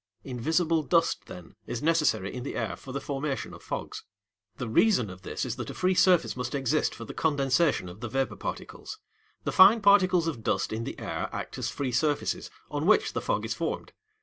Invisible 0.23 0.81
dust, 0.81 1.25
then, 1.27 1.53
is 1.67 1.83
necessary 1.83 2.33
in 2.33 2.41
the 2.41 2.55
air 2.55 2.75
for 2.75 2.91
the 2.91 2.99
formation 2.99 3.53
of 3.53 3.61
fogs. 3.61 4.03
The 4.57 4.67
reason 4.67 5.11
of 5.11 5.21
this 5.21 5.45
is 5.45 5.57
that 5.57 5.69
a 5.69 5.75
free 5.75 5.93
surface 5.93 6.35
must 6.35 6.55
exist 6.55 6.95
for 6.95 7.05
the 7.05 7.13
condensation 7.13 7.87
of 7.87 7.99
the 7.99 8.09
vapour 8.09 8.35
particles. 8.37 8.97
The 9.43 9.51
fine 9.51 9.79
particles 9.79 10.25
of 10.27 10.41
dust 10.43 10.73
in 10.73 10.85
the 10.85 10.97
air 10.97 11.29
act 11.31 11.59
as 11.59 11.69
free 11.69 11.91
surfaces, 11.91 12.49
on 12.71 12.87
which 12.87 13.13
the 13.13 13.21
fog 13.21 13.45
is 13.45 13.53
formed. 13.53 13.93